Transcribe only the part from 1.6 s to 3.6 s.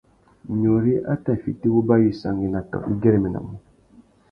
wuba wissangüena tô i güeréménamú.